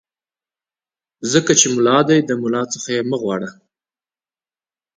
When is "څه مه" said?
2.95-3.17